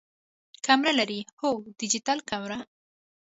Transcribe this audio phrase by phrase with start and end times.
[0.65, 1.49] کمره لرئ؟ هو،
[1.79, 2.59] ډیجیټل کمره